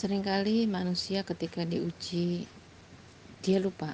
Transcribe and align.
Seringkali 0.00 0.64
manusia 0.64 1.20
ketika 1.28 1.60
diuji, 1.60 2.48
dia 3.44 3.60
lupa 3.60 3.92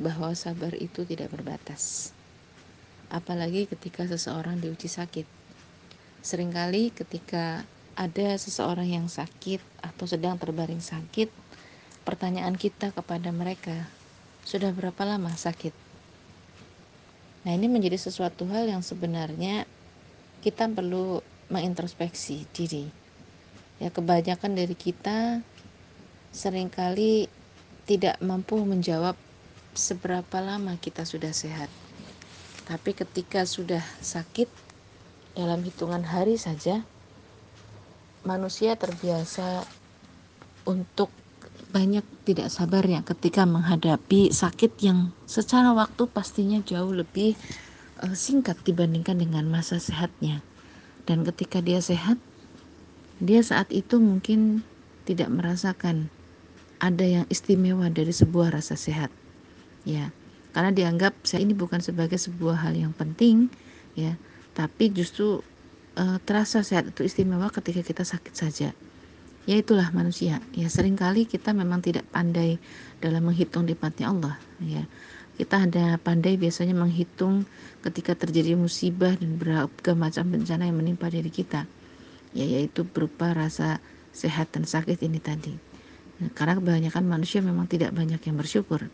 bahwa 0.00 0.32
sabar 0.32 0.72
itu 0.72 1.04
tidak 1.04 1.28
berbatas. 1.28 2.16
Apalagi 3.12 3.68
ketika 3.68 4.08
seseorang 4.08 4.56
diuji 4.56 4.88
sakit. 4.88 5.28
Seringkali 6.24 6.96
ketika 6.96 7.60
ada 7.92 8.40
seseorang 8.40 8.88
yang 8.88 9.04
sakit 9.12 9.60
atau 9.84 10.08
sedang 10.08 10.40
terbaring 10.40 10.80
sakit, 10.80 11.28
pertanyaan 12.08 12.56
kita 12.56 12.96
kepada 12.96 13.28
mereka, 13.36 13.84
sudah 14.48 14.72
berapa 14.72 15.04
lama 15.04 15.36
sakit? 15.36 15.76
Nah, 17.44 17.52
ini 17.52 17.68
menjadi 17.68 18.00
sesuatu 18.00 18.48
hal 18.48 18.64
yang 18.64 18.80
sebenarnya 18.80 19.68
kita 20.40 20.72
perlu 20.72 21.20
mengintrospeksi 21.52 22.48
diri 22.56 23.01
ya 23.82 23.90
kebanyakan 23.90 24.54
dari 24.54 24.78
kita 24.78 25.42
sering 26.30 26.70
kali 26.70 27.26
tidak 27.82 28.22
mampu 28.22 28.54
menjawab 28.62 29.18
seberapa 29.74 30.38
lama 30.38 30.78
kita 30.78 31.02
sudah 31.02 31.34
sehat 31.34 31.66
tapi 32.70 32.94
ketika 32.94 33.42
sudah 33.42 33.82
sakit 33.98 34.46
dalam 35.34 35.66
hitungan 35.66 36.06
hari 36.06 36.38
saja 36.38 36.86
manusia 38.22 38.78
terbiasa 38.78 39.66
untuk 40.62 41.10
banyak 41.74 42.04
tidak 42.22 42.52
sabarnya 42.54 43.02
ketika 43.02 43.42
menghadapi 43.48 44.30
sakit 44.30 44.78
yang 44.78 45.10
secara 45.26 45.74
waktu 45.74 46.06
pastinya 46.06 46.62
jauh 46.62 46.94
lebih 46.94 47.34
uh, 48.04 48.14
singkat 48.14 48.60
dibandingkan 48.62 49.16
dengan 49.16 49.48
masa 49.48 49.80
sehatnya. 49.80 50.44
Dan 51.08 51.26
ketika 51.26 51.58
dia 51.58 51.82
sehat, 51.82 52.20
dia 53.22 53.38
saat 53.38 53.70
itu 53.70 54.02
mungkin 54.02 54.66
tidak 55.06 55.30
merasakan 55.30 56.10
ada 56.82 57.06
yang 57.06 57.24
istimewa 57.30 57.86
dari 57.86 58.10
sebuah 58.10 58.50
rasa 58.50 58.74
sehat 58.74 59.14
ya. 59.86 60.10
Karena 60.50 60.74
dianggap 60.74 61.14
saya 61.22 61.46
ini 61.46 61.54
bukan 61.54 61.78
sebagai 61.78 62.18
sebuah 62.18 62.66
hal 62.66 62.74
yang 62.74 62.90
penting 62.90 63.46
ya. 63.94 64.18
Tapi 64.58 64.90
justru 64.90 65.38
e, 65.94 66.18
terasa 66.26 66.66
sehat 66.66 66.90
itu 66.90 67.06
istimewa 67.06 67.46
ketika 67.54 67.86
kita 67.86 68.02
sakit 68.02 68.34
saja. 68.34 68.74
Ya 69.46 69.54
itulah 69.54 69.86
manusia. 69.94 70.42
Ya 70.50 70.66
sering 70.66 70.98
kali 70.98 71.22
kita 71.22 71.54
memang 71.54 71.78
tidak 71.78 72.02
pandai 72.10 72.58
dalam 72.98 73.22
menghitung 73.22 73.70
nikmatnya 73.70 74.10
Allah 74.10 74.34
ya. 74.58 74.82
Kita 75.38 75.70
ada 75.70 75.94
pandai 76.02 76.34
biasanya 76.34 76.74
menghitung 76.74 77.46
ketika 77.86 78.18
terjadi 78.18 78.58
musibah 78.58 79.14
dan 79.14 79.38
beragam 79.38 79.94
macam 79.94 80.26
bencana 80.26 80.66
yang 80.66 80.76
menimpa 80.82 81.06
diri 81.06 81.30
kita 81.30 81.70
ya 82.32 82.44
yaitu 82.44 82.84
berupa 82.84 83.32
rasa 83.32 83.80
sehat 84.12 84.52
dan 84.52 84.68
sakit 84.68 85.00
ini 85.04 85.20
tadi. 85.20 85.56
Nah, 86.20 86.30
karena 86.36 86.60
kebanyakan 86.60 87.04
manusia 87.08 87.40
memang 87.40 87.64
tidak 87.68 87.96
banyak 87.96 88.20
yang 88.20 88.36
bersyukur. 88.36 88.88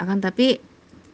Akan 0.00 0.20
tapi 0.20 0.60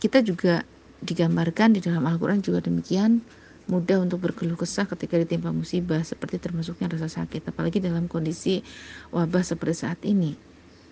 kita 0.03 0.23
juga 0.23 0.67
digambarkan 1.03 1.75
di 1.75 1.81
dalam 1.83 2.07
Al-Quran 2.07 2.43
juga 2.43 2.63
demikian 2.63 3.23
mudah 3.71 4.03
untuk 4.03 4.27
berkeluh 4.27 4.59
kesah 4.59 4.91
ketika 4.91 5.19
ditimpa 5.19 5.55
musibah 5.55 6.03
seperti 6.03 6.43
termasuknya 6.43 6.91
rasa 6.99 7.23
sakit 7.23 7.55
apalagi 7.55 7.79
dalam 7.79 8.11
kondisi 8.11 8.67
wabah 9.15 9.47
seperti 9.47 9.75
saat 9.87 10.01
ini 10.03 10.35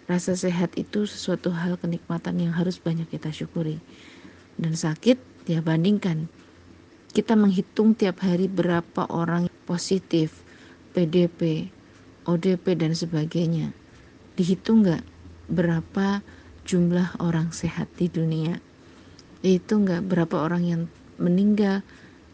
rasa 0.07 0.39
sehat 0.39 0.75
itu 0.79 1.07
sesuatu 1.07 1.51
hal 1.51 1.79
kenikmatan 1.79 2.39
yang 2.39 2.55
harus 2.55 2.79
banyak 2.79 3.07
kita 3.11 3.35
syukuri 3.35 3.83
dan 4.59 4.79
sakit 4.79 5.19
ya 5.51 5.63
bandingkan 5.63 6.31
kita 7.11 7.35
menghitung 7.35 7.99
tiap 7.99 8.23
hari 8.23 8.47
berapa 8.47 9.11
orang 9.11 9.51
positif, 9.67 10.43
PDP, 10.95 11.71
ODP 12.27 12.79
dan 12.79 12.95
sebagainya. 12.95 13.75
Dihitung 14.39 14.87
nggak 14.87 15.03
berapa 15.51 16.23
jumlah 16.63 17.19
orang 17.19 17.51
sehat 17.51 17.91
di 17.99 18.07
dunia? 18.07 18.63
Itu 19.43 19.83
nggak 19.83 20.07
berapa 20.07 20.37
orang 20.39 20.63
yang 20.63 20.83
meninggal, 21.19 21.83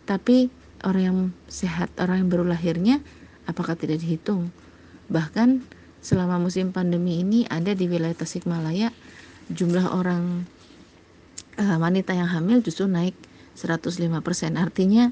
tapi 0.04 0.52
orang 0.84 1.02
yang 1.02 1.18
sehat, 1.48 1.88
orang 1.96 2.24
yang 2.24 2.28
baru 2.28 2.44
lahirnya, 2.44 3.00
apakah 3.48 3.74
tidak 3.74 4.04
dihitung? 4.04 4.52
Bahkan 5.08 5.64
selama 6.04 6.38
musim 6.38 6.70
pandemi 6.70 7.24
ini 7.24 7.48
ada 7.48 7.74
di 7.74 7.88
wilayah 7.90 8.14
Tasikmalaya 8.14 8.94
jumlah 9.50 9.90
orang 9.90 10.46
uh, 11.58 11.78
wanita 11.78 12.14
yang 12.14 12.30
hamil 12.30 12.62
justru 12.62 12.86
naik 12.86 13.14
105%. 13.56 14.04
Artinya 14.54 15.10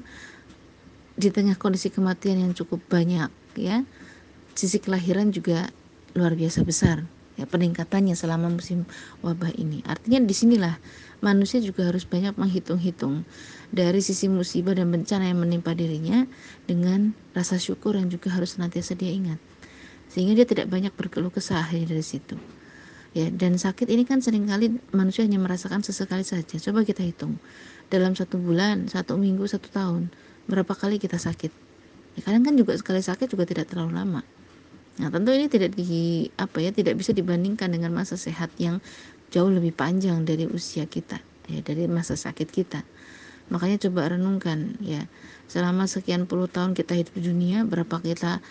di 1.17 1.29
tengah 1.33 1.57
kondisi 1.57 1.89
kematian 1.91 2.45
yang 2.45 2.53
cukup 2.53 2.79
banyak 2.87 3.27
ya, 3.57 3.83
sisi 4.53 4.79
kelahiran 4.79 5.33
juga 5.33 5.67
luar 6.15 6.37
biasa 6.37 6.63
besar 6.63 7.03
ya 7.35 7.43
peningkatannya 7.43 8.15
selama 8.15 8.47
musim 8.47 8.87
wabah 9.19 9.51
ini. 9.59 9.83
Artinya 9.83 10.23
di 10.23 10.31
sinilah 10.31 10.79
manusia 11.19 11.59
juga 11.59 11.87
harus 11.91 12.07
banyak 12.07 12.35
menghitung-hitung 12.39 13.27
dari 13.75 13.99
sisi 13.99 14.31
musibah 14.31 14.75
dan 14.75 14.91
bencana 14.91 15.27
yang 15.27 15.43
menimpa 15.43 15.75
dirinya 15.75 16.23
dengan 16.63 17.11
rasa 17.35 17.59
syukur 17.59 17.99
yang 17.99 18.07
juga 18.07 18.31
harus 18.31 18.55
senantiasa 18.55 18.95
dia 18.95 19.11
ingat. 19.11 19.39
Sehingga 20.07 20.31
dia 20.31 20.47
tidak 20.47 20.71
banyak 20.71 20.95
berkeluh 20.95 21.31
kesah 21.31 21.67
dari 21.67 22.03
situ. 22.03 22.39
Ya, 23.15 23.31
dan 23.31 23.55
sakit 23.55 23.87
ini 23.87 24.03
kan 24.03 24.19
sering 24.19 24.43
kali 24.43 24.75
manusia 24.91 25.23
hanya 25.23 25.39
merasakan 25.39 25.79
sesekali 25.87 26.27
saja. 26.27 26.59
Coba 26.59 26.83
kita 26.83 26.99
hitung 26.99 27.39
dalam 27.87 28.11
satu 28.11 28.35
bulan, 28.35 28.91
satu 28.91 29.15
minggu, 29.15 29.47
satu 29.47 29.71
tahun, 29.71 30.11
berapa 30.51 30.75
kali 30.75 30.99
kita 30.99 31.15
sakit? 31.15 31.47
Ya, 32.19 32.27
kadang 32.27 32.43
kan 32.43 32.59
juga 32.59 32.75
sekali 32.75 32.99
sakit 32.99 33.31
juga 33.31 33.47
tidak 33.47 33.71
terlalu 33.71 33.95
lama. 33.95 34.21
Nah, 34.99 35.07
tentu 35.07 35.31
ini 35.31 35.47
tidak 35.47 35.79
di 35.79 36.27
apa 36.35 36.59
ya, 36.59 36.75
tidak 36.75 36.99
bisa 36.99 37.15
dibandingkan 37.15 37.71
dengan 37.71 37.95
masa 37.95 38.19
sehat 38.19 38.51
yang 38.59 38.83
jauh 39.31 39.47
lebih 39.47 39.71
panjang 39.71 40.27
dari 40.27 40.43
usia 40.51 40.83
kita, 40.83 41.23
ya, 41.47 41.63
dari 41.63 41.87
masa 41.87 42.19
sakit 42.19 42.51
kita. 42.51 42.83
Makanya 43.47 43.79
coba 43.87 44.11
renungkan 44.11 44.75
ya, 44.83 45.07
selama 45.47 45.87
sekian 45.87 46.27
puluh 46.27 46.51
tahun 46.51 46.75
kita 46.75 46.99
hidup 46.99 47.15
di 47.15 47.31
dunia, 47.31 47.63
berapa 47.63 48.03
kita 48.03 48.43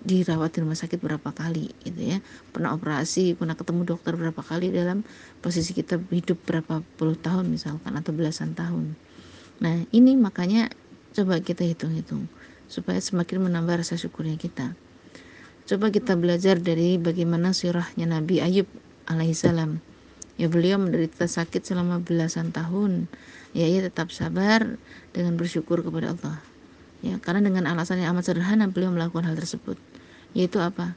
dirawat 0.00 0.56
di 0.56 0.58
rumah 0.64 0.78
sakit 0.78 0.98
berapa 1.00 1.30
kali 1.32 1.72
gitu 1.84 2.00
ya. 2.00 2.18
Pernah 2.52 2.76
operasi 2.76 3.36
pernah 3.36 3.54
ketemu 3.54 3.84
dokter 3.84 4.16
berapa 4.16 4.40
kali 4.40 4.72
dalam 4.72 5.04
posisi 5.44 5.76
kita 5.76 6.00
hidup 6.10 6.40
berapa 6.48 6.80
puluh 6.96 7.16
tahun 7.16 7.52
misalkan 7.52 7.92
atau 7.96 8.12
belasan 8.16 8.56
tahun. 8.56 8.96
Nah 9.60 9.84
ini 9.92 10.16
makanya 10.16 10.72
coba 11.12 11.42
kita 11.44 11.66
hitung-hitung 11.66 12.26
supaya 12.70 12.96
semakin 13.02 13.50
menambah 13.50 13.84
rasa 13.84 14.00
syukurnya 14.00 14.40
kita. 14.40 14.72
Coba 15.68 15.92
kita 15.92 16.16
belajar 16.18 16.58
dari 16.58 16.96
bagaimana 16.98 17.54
sirahnya 17.54 18.08
Nabi 18.08 18.42
Ayub 18.42 18.66
alaihissalam 19.06 19.78
ya 20.40 20.48
beliau 20.48 20.80
menderita 20.80 21.28
sakit 21.28 21.62
selama 21.62 22.00
belasan 22.00 22.50
tahun. 22.50 23.06
Ya 23.52 23.66
ia 23.66 23.82
tetap 23.84 24.14
sabar 24.14 24.78
dengan 25.12 25.34
bersyukur 25.36 25.82
kepada 25.82 26.14
Allah 26.14 26.49
ya 27.00 27.16
karena 27.20 27.44
dengan 27.44 27.68
alasan 27.68 28.00
yang 28.00 28.16
amat 28.16 28.32
sederhana 28.32 28.68
beliau 28.68 28.92
melakukan 28.92 29.28
hal 29.28 29.36
tersebut. 29.36 29.76
Yaitu 30.36 30.60
apa? 30.62 30.94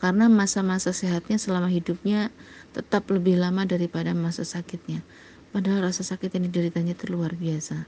Karena 0.00 0.32
masa-masa 0.32 0.96
sehatnya 0.96 1.36
selama 1.36 1.68
hidupnya 1.68 2.32
tetap 2.72 3.10
lebih 3.12 3.36
lama 3.36 3.68
daripada 3.68 4.16
masa 4.16 4.46
sakitnya. 4.48 5.04
Padahal 5.50 5.90
rasa 5.90 6.06
sakit 6.06 6.30
yang 6.38 6.48
dideritanya 6.48 6.94
itu 6.96 7.10
luar 7.10 7.34
biasa. 7.36 7.84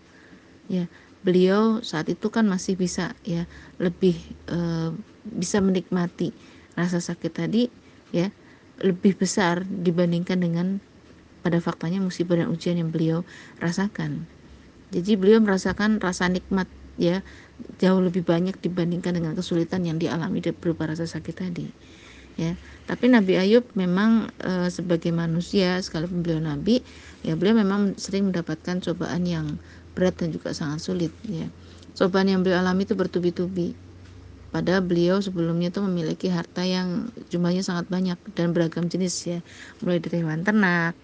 Ya 0.67 0.91
beliau 1.23 1.81
saat 1.87 2.11
itu 2.11 2.29
kan 2.35 2.51
masih 2.51 2.75
bisa 2.75 3.15
ya 3.23 3.47
lebih 3.79 4.19
e, 4.51 4.91
bisa 5.23 5.63
menikmati 5.63 6.35
rasa 6.75 6.99
sakit 6.99 7.31
tadi 7.31 7.71
ya 8.11 8.35
lebih 8.83 9.15
besar 9.15 9.63
dibandingkan 9.63 10.43
dengan 10.43 10.67
pada 11.47 11.63
faktanya 11.63 12.03
musibah 12.03 12.39
dan 12.39 12.51
ujian 12.51 12.79
yang 12.79 12.91
beliau 12.91 13.23
rasakan. 13.63 14.27
Jadi 14.91 15.15
beliau 15.15 15.39
merasakan 15.39 16.03
rasa 16.03 16.27
nikmat 16.27 16.67
ya 17.01 17.25
jauh 17.79 18.01
lebih 18.03 18.23
banyak 18.23 18.59
dibandingkan 18.59 19.15
dengan 19.19 19.33
kesulitan 19.35 19.83
yang 19.87 19.99
dialami 19.99 20.43
berupa 20.55 20.87
rasa 20.87 21.07
sakit 21.07 21.35
tadi 21.35 21.67
ya. 22.37 22.53
Tapi 22.89 23.13
Nabi 23.13 23.39
Ayub 23.39 23.65
memang 23.79 24.29
e, 24.41 24.69
sebagai 24.73 25.13
manusia 25.15 25.79
sekalipun 25.81 26.25
beliau 26.25 26.41
nabi 26.43 26.83
ya 27.23 27.39
beliau 27.39 27.57
memang 27.59 27.95
sering 28.01 28.31
mendapatkan 28.33 28.83
cobaan 28.83 29.23
yang 29.29 29.47
berat 29.93 30.17
dan 30.19 30.33
juga 30.33 30.57
sangat 30.57 30.81
sulit 30.83 31.13
ya. 31.27 31.47
Cobaan 31.93 32.29
yang 32.33 32.41
beliau 32.41 32.65
alami 32.65 32.89
itu 32.89 32.97
bertubi-tubi. 32.97 33.77
Padahal 34.53 34.85
beliau 34.85 35.17
sebelumnya 35.21 35.73
itu 35.73 35.81
memiliki 35.81 36.29
harta 36.29 36.61
yang 36.61 37.09
jumlahnya 37.33 37.65
sangat 37.65 37.89
banyak 37.89 38.21
dan 38.37 38.53
beragam 38.53 38.85
jenis 38.89 39.15
ya. 39.25 39.39
Mulai 39.81 40.01
dari 40.01 40.25
hewan 40.25 40.45
ternak 40.45 40.97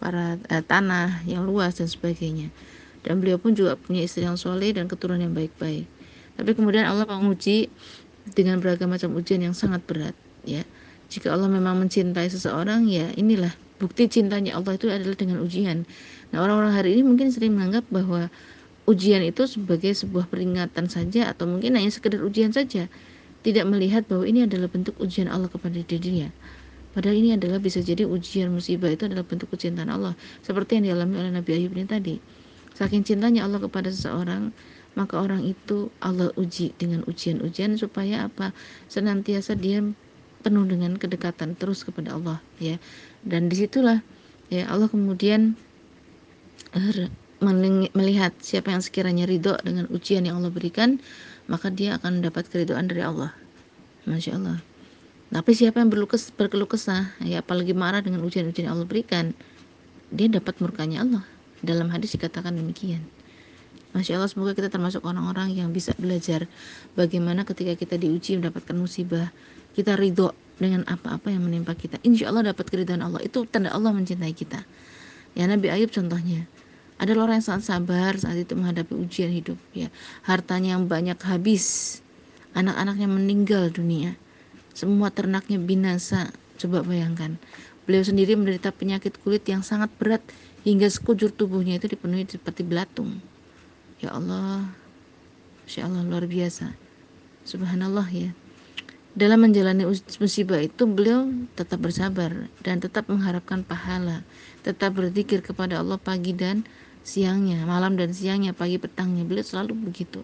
para 0.00 0.40
eh, 0.52 0.64
tanah 0.64 1.24
yang 1.28 1.44
luas 1.44 1.76
dan 1.80 1.88
sebagainya. 1.88 2.48
Dan 3.04 3.20
beliau 3.20 3.36
pun 3.36 3.52
juga 3.52 3.76
punya 3.76 4.00
istri 4.04 4.24
yang 4.24 4.40
soleh 4.40 4.72
dan 4.72 4.88
keturunan 4.88 5.20
yang 5.20 5.36
baik-baik 5.36 5.84
tapi 6.34 6.54
kemudian 6.54 6.86
Allah 6.86 7.06
menguji 7.06 7.70
dengan 8.32 8.58
beragam 8.58 8.90
macam 8.90 9.12
ujian 9.14 9.42
yang 9.44 9.54
sangat 9.54 9.84
berat 9.84 10.16
ya. 10.42 10.62
Jika 11.12 11.30
Allah 11.30 11.46
memang 11.46 11.78
mencintai 11.78 12.26
seseorang 12.26 12.88
ya 12.88 13.12
inilah 13.14 13.52
bukti 13.78 14.08
cintanya 14.08 14.56
Allah 14.56 14.74
itu 14.74 14.88
adalah 14.90 15.14
dengan 15.14 15.44
ujian. 15.44 15.84
Nah 16.32 16.38
orang-orang 16.42 16.72
hari 16.74 16.98
ini 16.98 17.02
mungkin 17.06 17.30
sering 17.30 17.54
menganggap 17.54 17.86
bahwa 17.92 18.32
ujian 18.88 19.22
itu 19.22 19.46
sebagai 19.46 19.92
sebuah 19.94 20.26
peringatan 20.26 20.90
saja 20.90 21.30
atau 21.30 21.46
mungkin 21.46 21.76
hanya 21.78 21.92
sekedar 21.92 22.24
ujian 22.24 22.50
saja. 22.50 22.90
Tidak 23.44 23.64
melihat 23.68 24.08
bahwa 24.08 24.24
ini 24.24 24.48
adalah 24.48 24.72
bentuk 24.72 24.96
ujian 24.96 25.28
Allah 25.28 25.52
kepada 25.52 25.76
dirinya 25.76 26.32
Padahal 26.94 27.18
ini 27.18 27.34
adalah 27.34 27.58
bisa 27.58 27.82
jadi 27.82 28.06
ujian 28.06 28.54
musibah 28.54 28.86
itu 28.86 29.10
adalah 29.10 29.26
bentuk 29.26 29.50
kecintaan 29.50 29.90
Allah. 29.90 30.14
Seperti 30.46 30.78
yang 30.78 30.94
dialami 30.94 31.26
oleh 31.26 31.32
Nabi 31.34 31.50
Ayub 31.58 31.74
ini 31.74 31.90
tadi. 31.90 32.22
Saking 32.78 33.02
cintanya 33.02 33.50
Allah 33.50 33.58
kepada 33.58 33.90
seseorang, 33.90 34.54
maka 34.94 35.18
orang 35.18 35.42
itu 35.42 35.90
Allah 35.98 36.30
uji 36.38 36.74
dengan 36.78 37.02
ujian-ujian 37.06 37.74
supaya 37.78 38.30
apa? 38.30 38.54
Senantiasa 38.86 39.58
dia 39.58 39.82
penuh 40.44 40.64
dengan 40.68 40.94
kedekatan 40.98 41.58
terus 41.58 41.82
kepada 41.82 42.14
Allah 42.14 42.38
ya. 42.62 42.78
Dan 43.26 43.50
di 43.50 43.58
situlah 43.58 44.02
ya 44.52 44.70
Allah 44.70 44.86
kemudian 44.86 45.58
er, 46.74 47.10
melihat 47.92 48.32
siapa 48.40 48.70
yang 48.70 48.80
sekiranya 48.80 49.26
ridho 49.26 49.58
dengan 49.60 49.90
ujian 49.90 50.24
yang 50.24 50.40
Allah 50.40 50.54
berikan, 50.54 51.02
maka 51.50 51.68
dia 51.68 51.98
akan 51.98 52.22
mendapat 52.22 52.48
keridoan 52.48 52.88
dari 52.88 53.02
Allah. 53.04 53.34
Masya 54.04 54.36
Allah. 54.36 54.58
Tapi 55.32 55.50
siapa 55.56 55.80
yang 55.82 55.90
berlukes, 55.90 56.30
berkeluh 56.30 56.68
kesah, 56.68 57.10
ya 57.24 57.42
apalagi 57.42 57.74
marah 57.74 58.04
dengan 58.04 58.22
ujian-ujian 58.22 58.70
yang 58.70 58.78
Allah 58.78 58.86
berikan, 58.86 59.34
dia 60.14 60.30
dapat 60.30 60.60
murkanya 60.62 61.02
Allah. 61.02 61.24
Dalam 61.64 61.90
hadis 61.90 62.14
dikatakan 62.14 62.54
demikian. 62.54 63.02
Masya 63.94 64.18
Allah 64.18 64.26
semoga 64.26 64.58
kita 64.58 64.66
termasuk 64.66 65.06
orang-orang 65.06 65.54
yang 65.54 65.70
bisa 65.70 65.94
belajar 65.94 66.50
bagaimana 66.98 67.46
ketika 67.46 67.78
kita 67.78 67.94
diuji 67.94 68.42
mendapatkan 68.42 68.74
musibah 68.74 69.30
kita 69.74 69.94
ridho 69.94 70.34
dengan 70.58 70.86
apa-apa 70.86 71.34
yang 71.34 71.46
menimpa 71.46 71.74
kita. 71.74 71.98
Insya 72.06 72.30
Allah 72.30 72.54
dapat 72.54 72.70
keridhaan 72.70 73.02
Allah. 73.02 73.22
Itu 73.22 73.46
tanda 73.46 73.74
Allah 73.74 73.90
mencintai 73.90 74.34
kita. 74.34 74.62
Ya 75.34 75.50
Nabi 75.50 75.66
Ayub 75.70 75.90
contohnya 75.90 76.46
adalah 77.02 77.26
orang 77.26 77.42
yang 77.42 77.46
sangat 77.54 77.64
sabar 77.74 78.14
saat 78.14 78.38
itu 78.38 78.54
menghadapi 78.54 78.94
ujian 78.94 79.34
hidup 79.34 79.58
ya. 79.74 79.90
Hartanya 80.22 80.78
yang 80.78 80.86
banyak 80.86 81.18
habis. 81.26 81.98
Anak-anaknya 82.54 83.10
meninggal 83.10 83.74
dunia. 83.74 84.14
Semua 84.78 85.10
ternaknya 85.10 85.58
binasa. 85.58 86.30
Coba 86.54 86.86
bayangkan, 86.86 87.34
beliau 87.82 88.06
sendiri 88.06 88.38
menderita 88.38 88.70
penyakit 88.70 89.18
kulit 89.26 89.42
yang 89.50 89.66
sangat 89.66 89.90
berat 89.98 90.22
hingga 90.62 90.86
sekujur 90.86 91.34
tubuhnya 91.34 91.82
itu 91.82 91.90
dipenuhi 91.90 92.30
seperti 92.30 92.62
belatung. 92.62 93.18
Ya 94.04 94.12
Allah, 94.12 94.68
Masya 95.64 95.88
Allah 95.88 96.04
luar 96.04 96.28
biasa. 96.28 96.76
Subhanallah 97.48 98.04
ya. 98.12 98.36
Dalam 99.16 99.48
menjalani 99.48 99.88
musibah 100.20 100.60
itu 100.60 100.84
beliau 100.84 101.32
tetap 101.56 101.80
bersabar 101.80 102.52
dan 102.60 102.84
tetap 102.84 103.08
mengharapkan 103.08 103.64
pahala, 103.64 104.20
tetap 104.60 105.00
berzikir 105.00 105.40
kepada 105.40 105.80
Allah 105.80 105.96
pagi 105.96 106.36
dan 106.36 106.68
siangnya, 107.00 107.64
malam 107.64 107.96
dan 107.96 108.12
siangnya, 108.12 108.52
pagi 108.52 108.76
petangnya. 108.76 109.24
Beliau 109.24 109.40
selalu 109.40 109.72
begitu. 109.88 110.20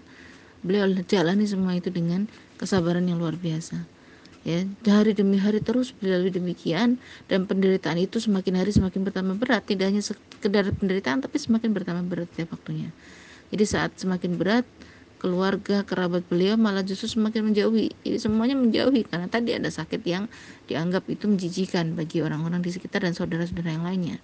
Beliau 0.61 0.85
jalani 1.09 1.49
semua 1.49 1.73
itu 1.73 1.89
dengan 1.89 2.29
kesabaran 2.61 3.09
yang 3.09 3.17
luar 3.17 3.41
biasa 3.41 3.81
ya 4.41 4.65
hari 4.89 5.13
demi 5.13 5.37
hari 5.37 5.61
terus 5.61 5.93
berlalu 5.93 6.33
demikian 6.33 6.97
dan 7.29 7.45
penderitaan 7.45 8.01
itu 8.01 8.25
semakin 8.25 8.65
hari 8.65 8.73
semakin 8.73 9.05
bertambah 9.05 9.37
berat 9.37 9.69
tidak 9.69 9.93
hanya 9.93 10.01
sekedar 10.01 10.65
penderitaan 10.81 11.21
tapi 11.21 11.37
semakin 11.37 11.77
bertambah 11.77 12.05
berat 12.09 12.29
setiap 12.33 12.57
waktunya 12.57 12.89
jadi 13.51 13.65
saat 13.67 13.99
semakin 13.99 14.39
berat 14.39 14.67
keluarga 15.21 15.85
kerabat 15.85 16.25
beliau 16.33 16.57
malah 16.57 16.81
justru 16.81 17.21
semakin 17.21 17.53
menjauhi. 17.53 17.93
Jadi 18.07 18.17
semuanya 18.17 18.57
menjauhi 18.57 19.05
karena 19.05 19.29
tadi 19.29 19.53
ada 19.53 19.69
sakit 19.69 20.01
yang 20.09 20.31
dianggap 20.65 21.05
itu 21.13 21.29
menjijikan 21.29 21.93
bagi 21.93 22.25
orang-orang 22.25 22.65
di 22.65 22.73
sekitar 22.73 23.05
dan 23.05 23.13
saudara-saudara 23.13 23.77
yang 23.77 23.85
lainnya. 23.85 24.17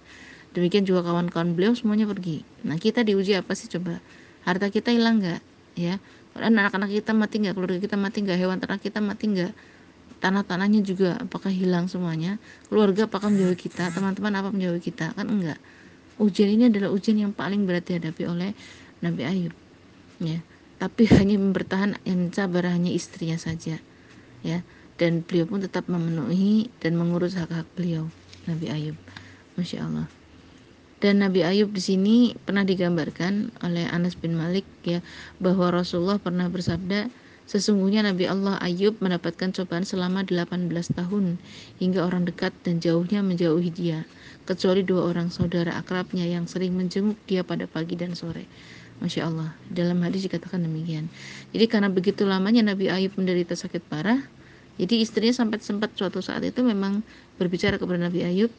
Demikian 0.57 0.89
juga 0.89 1.05
kawan-kawan 1.05 1.53
beliau 1.53 1.77
semuanya 1.77 2.09
pergi. 2.09 2.41
Nah 2.65 2.81
kita 2.81 3.05
diuji 3.05 3.37
apa 3.37 3.53
sih? 3.53 3.69
Coba 3.69 4.01
harta 4.41 4.73
kita 4.73 4.89
hilang 4.89 5.21
nggak? 5.21 5.41
Ya 5.77 6.01
anak-anak 6.33 6.89
kita 6.89 7.13
mati 7.13 7.45
nggak? 7.45 7.53
Keluarga 7.53 7.77
kita 7.77 7.95
mati 7.99 8.17
nggak? 8.25 8.37
Hewan 8.41 8.57
ternak 8.57 8.81
kita 8.81 8.99
mati 9.03 9.25
nggak? 9.29 9.53
Tanah-tanahnya 10.17 10.81
juga 10.81 11.21
apakah 11.21 11.53
hilang 11.53 11.85
semuanya? 11.85 12.41
Keluarga 12.73 13.05
apakah 13.05 13.29
menjauhi 13.29 13.59
kita? 13.69 13.93
Teman-teman 13.93 14.33
apa 14.33 14.49
menjauhi 14.49 14.81
kita? 14.81 15.13
Kan 15.13 15.29
enggak 15.29 15.61
ujian 16.17 16.49
ini 16.49 16.73
adalah 16.73 16.89
ujian 16.89 17.17
yang 17.17 17.33
paling 17.33 17.69
berat 17.69 17.85
dihadapi 17.85 18.25
oleh 18.25 18.51
Nabi 19.01 19.23
Ayub 19.25 19.53
ya. 20.21 20.41
Tapi 20.77 21.09
hanya 21.17 21.37
bertahan 21.37 21.97
yang 22.05 22.29
sabar 22.33 22.69
hanya 22.69 22.93
istrinya 22.93 23.37
saja 23.37 23.77
ya. 24.41 24.59
Dan 24.97 25.21
beliau 25.21 25.45
pun 25.45 25.61
tetap 25.61 25.85
memenuhi 25.85 26.73
dan 26.81 26.97
mengurus 26.97 27.37
hak-hak 27.37 27.69
beliau 27.77 28.09
Nabi 28.49 28.73
Ayub. 28.73 28.97
Masya 29.57 29.85
Allah. 29.85 30.07
Dan 30.97 31.21
Nabi 31.21 31.45
Ayub 31.45 31.69
di 31.69 31.81
sini 31.81 32.15
pernah 32.33 32.65
digambarkan 32.65 33.53
oleh 33.61 33.85
Anas 33.85 34.17
bin 34.17 34.33
Malik 34.33 34.65
ya 34.81 35.05
bahwa 35.37 35.69
Rasulullah 35.69 36.17
pernah 36.17 36.49
bersabda 36.49 37.09
Sesungguhnya 37.47 38.03
Nabi 38.03 38.27
Allah 38.27 38.59
Ayub 38.59 38.99
mendapatkan 38.99 39.55
cobaan 39.55 39.87
selama 39.87 40.27
18 40.27 40.67
tahun 40.67 41.39
hingga 41.79 42.03
orang 42.03 42.27
dekat 42.27 42.51
dan 42.67 42.83
jauhnya 42.83 43.23
menjauhi 43.23 43.71
dia 43.71 44.03
kecuali 44.43 44.83
dua 44.83 45.07
orang 45.07 45.31
saudara 45.31 45.79
akrabnya 45.79 46.27
yang 46.27 46.43
sering 46.43 46.75
menjenguk 46.75 47.15
dia 47.23 47.47
pada 47.47 47.63
pagi 47.63 47.95
dan 47.95 48.19
sore. 48.19 48.51
Masya 48.97 49.29
Allah, 49.29 49.53
dalam 49.69 50.01
hadis 50.01 50.25
dikatakan 50.25 50.57
demikian. 50.65 51.05
Jadi 51.53 51.65
karena 51.69 51.89
begitu 51.93 52.25
lamanya 52.25 52.73
Nabi 52.73 52.89
Ayub 52.89 53.13
menderita 53.13 53.53
sakit 53.53 53.85
parah, 53.85 54.25
jadi 54.81 55.01
istrinya 55.01 55.33
sampai 55.33 55.61
sempat 55.61 55.93
suatu 55.93 56.21
saat 56.21 56.41
itu 56.45 56.65
memang 56.65 57.05
berbicara 57.37 57.77
kepada 57.77 58.09
Nabi 58.09 58.25
Ayub, 58.25 58.49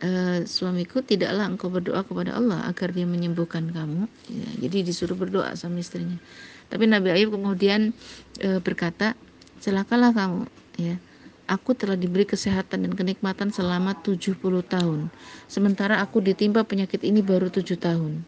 e, 0.00 0.10
suamiku 0.48 1.04
tidaklah 1.04 1.44
engkau 1.48 1.68
berdoa 1.68 2.04
kepada 2.04 2.40
Allah 2.40 2.64
agar 2.68 2.92
dia 2.92 3.04
menyembuhkan 3.04 3.68
kamu. 3.68 4.08
Ya, 4.32 4.68
jadi 4.68 4.84
disuruh 4.84 5.16
berdoa 5.16 5.52
sama 5.56 5.80
istrinya. 5.80 6.16
Tapi 6.72 6.88
Nabi 6.88 7.12
Ayub 7.12 7.36
kemudian 7.36 7.92
e, 8.40 8.48
berkata, 8.64 9.12
celakalah 9.60 10.12
kamu, 10.16 10.44
ya. 10.80 10.96
Aku 11.44 11.76
telah 11.76 12.00
diberi 12.00 12.24
kesehatan 12.24 12.88
dan 12.88 12.92
kenikmatan 12.96 13.52
selama 13.52 13.92
70 14.00 14.40
tahun. 14.64 15.12
Sementara 15.44 16.00
aku 16.00 16.24
ditimpa 16.24 16.64
penyakit 16.64 17.04
ini 17.04 17.20
baru 17.20 17.52
7 17.52 17.76
tahun. 17.76 18.24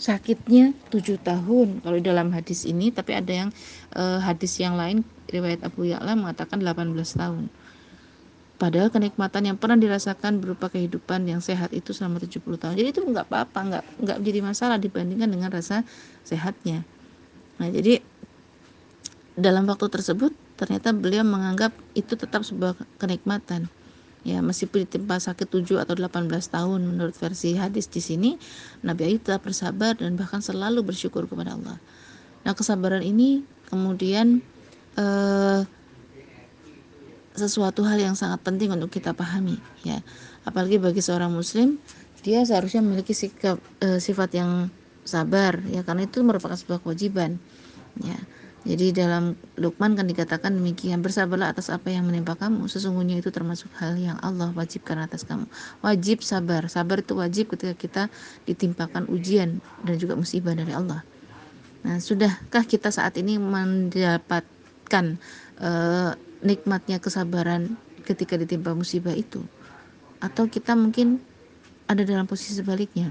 Sakitnya 0.00 0.72
7 0.90 1.20
tahun 1.20 1.84
kalau 1.84 1.98
dalam 2.02 2.32
hadis 2.34 2.64
ini, 2.66 2.90
tapi 2.90 3.14
ada 3.14 3.32
yang 3.46 3.50
e, 3.94 4.02
hadis 4.24 4.58
yang 4.58 4.74
lain 4.74 5.06
riwayat 5.30 5.62
Abu 5.62 5.88
Ya'la 5.88 6.18
mengatakan 6.18 6.58
18 6.60 6.92
tahun. 6.96 7.46
Padahal 8.62 8.94
kenikmatan 8.94 9.42
yang 9.50 9.58
pernah 9.58 9.74
dirasakan 9.74 10.38
berupa 10.38 10.70
kehidupan 10.70 11.26
yang 11.26 11.42
sehat 11.42 11.74
itu 11.74 11.90
selama 11.90 12.22
70 12.22 12.46
tahun. 12.46 12.74
Jadi 12.78 12.88
itu 12.94 13.02
nggak 13.02 13.26
apa-apa, 13.26 13.58
nggak 13.58 13.84
nggak 14.06 14.18
jadi 14.22 14.38
masalah 14.38 14.78
dibandingkan 14.78 15.26
dengan 15.26 15.50
rasa 15.50 15.82
sehatnya. 16.22 16.86
Nah, 17.58 17.68
jadi 17.74 17.98
dalam 19.34 19.66
waktu 19.66 19.90
tersebut 19.90 20.30
ternyata 20.54 20.94
beliau 20.94 21.26
menganggap 21.26 21.74
itu 21.98 22.14
tetap 22.14 22.46
sebuah 22.46 22.78
kenikmatan. 23.02 23.66
Ya, 24.22 24.38
meskipun 24.38 24.86
ditimpa 24.86 25.18
sakit 25.18 25.50
7 25.50 25.82
atau 25.82 25.98
18 25.98 26.30
tahun 26.30 26.80
menurut 26.86 27.14
versi 27.18 27.58
hadis 27.58 27.90
di 27.90 27.98
sini, 27.98 28.30
Nabi 28.86 29.10
Ayub 29.10 29.26
tetap 29.26 29.42
bersabar 29.42 29.98
dan 29.98 30.14
bahkan 30.14 30.38
selalu 30.38 30.86
bersyukur 30.86 31.26
kepada 31.26 31.58
Allah. 31.58 31.82
Nah, 32.46 32.54
kesabaran 32.54 33.02
ini 33.02 33.42
kemudian 33.66 34.38
eh, 34.94 35.60
sesuatu 37.34 37.82
hal 37.82 37.98
yang 37.98 38.14
sangat 38.14 38.46
penting 38.46 38.70
untuk 38.70 38.94
kita 38.94 39.10
pahami, 39.10 39.58
ya. 39.82 39.98
Apalagi 40.46 40.78
bagi 40.78 41.02
seorang 41.02 41.34
muslim, 41.34 41.82
dia 42.22 42.46
seharusnya 42.46 42.78
memiliki 42.78 43.18
sikap 43.18 43.58
eh, 43.82 43.98
sifat 43.98 44.38
yang 44.38 44.70
sabar 45.02 45.58
ya 45.66 45.82
karena 45.82 46.06
itu 46.06 46.22
merupakan 46.22 46.54
sebuah 46.54 46.78
kewajiban 46.82 47.42
ya 47.98 48.18
jadi 48.62 48.94
dalam 48.94 49.34
Luqman 49.58 49.98
kan 49.98 50.06
dikatakan 50.06 50.54
demikian 50.54 51.02
bersabarlah 51.02 51.50
atas 51.50 51.66
apa 51.66 51.90
yang 51.90 52.06
menimpa 52.06 52.38
kamu. 52.38 52.70
Sesungguhnya 52.70 53.18
itu 53.18 53.34
termasuk 53.34 53.66
hal 53.82 53.98
yang 53.98 54.14
Allah 54.22 54.54
wajibkan 54.54 55.02
atas 55.02 55.26
kamu. 55.26 55.50
Wajib 55.82 56.22
sabar. 56.22 56.70
Sabar 56.70 57.02
itu 57.02 57.18
wajib 57.18 57.50
ketika 57.50 57.74
kita 57.74 58.02
ditimpakan 58.46 59.10
ujian 59.10 59.58
dan 59.82 59.94
juga 59.98 60.14
musibah 60.14 60.54
dari 60.54 60.70
Allah. 60.70 61.02
Nah 61.82 61.98
sudahkah 61.98 62.62
kita 62.62 62.94
saat 62.94 63.18
ini 63.18 63.34
mendapatkan 63.42 65.18
uh, 65.58 66.14
nikmatnya 66.46 67.02
kesabaran 67.02 67.74
ketika 68.06 68.38
ditimpa 68.38 68.78
musibah 68.78 69.14
itu? 69.18 69.42
Atau 70.22 70.46
kita 70.46 70.78
mungkin 70.78 71.18
ada 71.90 72.06
dalam 72.06 72.30
posisi 72.30 72.54
sebaliknya? 72.54 73.10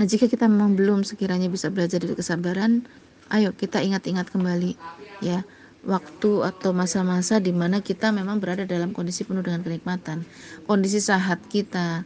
Nah, 0.00 0.08
jika 0.08 0.32
kita 0.32 0.48
memang 0.48 0.80
belum 0.80 1.04
sekiranya 1.04 1.52
bisa 1.52 1.68
belajar 1.68 2.00
dari 2.00 2.16
kesabaran, 2.16 2.88
ayo 3.30 3.54
kita 3.54 3.78
ingat-ingat 3.78 4.28
kembali 4.30 4.74
ya 5.22 5.46
waktu 5.80 6.44
atau 6.44 6.76
masa-masa 6.76 7.40
di 7.40 7.56
mana 7.56 7.80
kita 7.80 8.12
memang 8.12 8.36
berada 8.36 8.68
dalam 8.68 8.92
kondisi 8.92 9.24
penuh 9.24 9.40
dengan 9.40 9.64
kenikmatan, 9.64 10.28
kondisi 10.68 11.00
sehat 11.00 11.40
kita, 11.48 12.04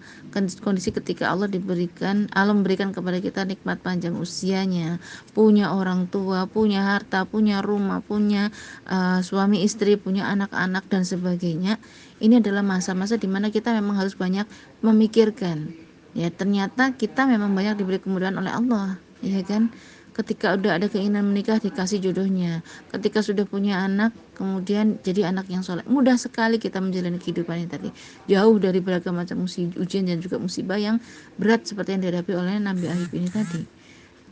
kondisi 0.62 0.94
ketika 0.94 1.34
Allah 1.34 1.50
diberikan, 1.50 2.30
Allah 2.30 2.54
memberikan 2.54 2.94
kepada 2.94 3.18
kita 3.18 3.42
nikmat 3.42 3.82
panjang 3.82 4.14
usianya, 4.14 5.02
punya 5.34 5.74
orang 5.74 6.06
tua, 6.06 6.46
punya 6.46 6.86
harta, 6.86 7.26
punya 7.26 7.66
rumah, 7.66 7.98
punya 7.98 8.54
uh, 8.86 9.18
suami 9.26 9.66
istri, 9.66 9.98
punya 9.98 10.30
anak-anak 10.30 10.86
dan 10.86 11.02
sebagainya. 11.02 11.82
Ini 12.22 12.38
adalah 12.38 12.62
masa-masa 12.62 13.18
di 13.18 13.26
mana 13.26 13.50
kita 13.50 13.74
memang 13.74 13.98
harus 13.98 14.14
banyak 14.14 14.46
memikirkan. 14.86 15.74
Ya 16.14 16.30
ternyata 16.30 16.94
kita 16.94 17.26
memang 17.26 17.50
banyak 17.58 17.74
diberi 17.74 17.98
kemudahan 17.98 18.38
oleh 18.38 18.54
Allah 18.54 19.02
ya 19.24 19.40
kan 19.40 19.72
ketika 20.14 20.54
udah 20.54 20.78
ada 20.78 20.86
keinginan 20.86 21.26
menikah 21.26 21.58
dikasih 21.58 21.98
jodohnya. 21.98 22.62
Ketika 22.94 23.20
sudah 23.20 23.42
punya 23.44 23.82
anak 23.82 24.14
kemudian 24.38 25.02
jadi 25.02 25.34
anak 25.34 25.50
yang 25.50 25.66
soleh. 25.66 25.82
Mudah 25.90 26.14
sekali 26.14 26.62
kita 26.62 26.78
menjalani 26.78 27.18
kehidupan 27.18 27.66
ini 27.66 27.68
tadi. 27.68 27.90
Jauh 28.30 28.56
dari 28.62 28.78
beragam 28.78 29.18
macam 29.18 29.42
ujian 29.50 30.06
dan 30.06 30.22
juga 30.22 30.38
musibah 30.38 30.78
yang 30.78 31.02
berat 31.34 31.66
seperti 31.66 31.98
yang 31.98 32.02
dihadapi 32.06 32.32
oleh 32.32 32.62
Nabi 32.62 32.86
Ayub 32.86 33.10
ini 33.10 33.28
tadi. 33.28 33.62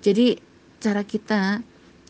Jadi 0.02 0.38
cara 0.78 1.02
kita 1.02 1.62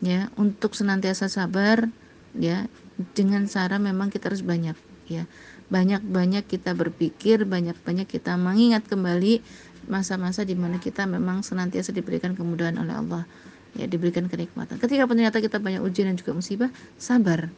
ya 0.05 0.29
untuk 0.37 0.77
senantiasa 0.77 1.25
sabar 1.29 1.89
ya 2.37 2.69
dengan 3.17 3.49
cara 3.49 3.81
memang 3.81 4.13
kita 4.13 4.29
harus 4.29 4.45
banyak 4.45 4.77
ya. 5.09 5.25
Banyak-banyak 5.73 6.45
kita 6.45 6.77
berpikir 6.77 7.49
banyak-banyak 7.49 8.05
kita 8.05 8.37
mengingat 8.37 8.85
kembali 8.85 9.41
masa-masa 9.89 10.45
di 10.45 10.53
mana 10.53 10.77
kita 10.77 11.09
memang 11.09 11.41
senantiasa 11.41 11.89
diberikan 11.91 12.37
kemudahan 12.37 12.77
oleh 12.77 12.93
Allah 12.93 13.25
ya 13.77 13.85
diberikan 13.89 14.29
kenikmatan. 14.29 14.77
Ketika 14.77 15.09
ternyata 15.09 15.37
kita 15.41 15.57
banyak 15.57 15.81
ujian 15.81 16.09
dan 16.13 16.17
juga 16.17 16.33
musibah, 16.37 16.69
sabar. 16.97 17.49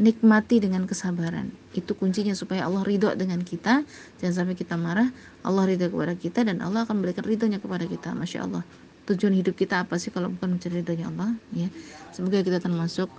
Nikmati 0.00 0.64
dengan 0.64 0.88
kesabaran. 0.88 1.52
Itu 1.76 1.92
kuncinya 1.92 2.32
supaya 2.32 2.64
Allah 2.64 2.80
ridho 2.88 3.12
dengan 3.12 3.44
kita. 3.44 3.84
Jangan 4.22 4.32
sampai 4.32 4.56
kita 4.56 4.80
marah. 4.80 5.12
Allah 5.44 5.68
ridho 5.68 5.92
kepada 5.92 6.16
kita 6.16 6.40
dan 6.40 6.64
Allah 6.64 6.88
akan 6.88 7.04
memberikan 7.04 7.20
ridhonya 7.20 7.60
kepada 7.60 7.84
kita. 7.84 8.16
Masya 8.16 8.48
Allah. 8.48 8.64
Tujuan 9.04 9.36
hidup 9.36 9.60
kita 9.60 9.84
apa 9.84 10.00
sih 10.00 10.08
kalau 10.08 10.32
bukan 10.32 10.56
mencari 10.56 10.80
ridhonya 10.80 11.12
Allah? 11.12 11.36
Ya. 11.52 11.68
Semoga 12.16 12.40
kita 12.40 12.64
termasuk 12.64 13.12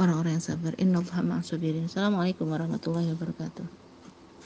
orang-orang 0.00 0.40
yang 0.40 0.44
sabar. 0.44 0.72
Inna 0.80 1.04
Assalamualaikum 1.04 2.48
warahmatullahi 2.48 3.12
wabarakatuh. 3.12 3.81